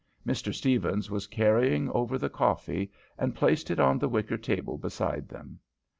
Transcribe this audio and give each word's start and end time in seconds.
Mr. 0.25 0.51
Stephens 0.51 1.11
was 1.11 1.27
carrying 1.27 1.87
over 1.91 2.17
the 2.17 2.27
coffee 2.27 2.91
and 3.19 3.35
placing 3.35 3.73
it 3.75 3.79
on 3.79 3.99
the 3.99 4.09
wicker 4.09 4.35
table 4.35 4.75
beside 4.79 5.29
them. 5.29 5.59